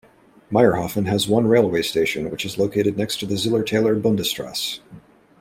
Mayrhofen 0.51 1.05
has 1.05 1.27
one 1.27 1.45
railway 1.45 1.83
station, 1.83 2.31
which 2.31 2.43
is 2.43 2.57
located 2.57 2.97
next 2.97 3.19
to 3.19 3.27
the 3.27 3.35
Zillertaler 3.35 4.01
Bundestrasse. 4.01 4.79